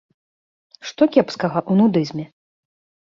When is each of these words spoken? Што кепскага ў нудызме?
Што 0.91 1.03
кепскага 1.15 1.59
ў 1.71 1.83
нудызме? 1.83 2.25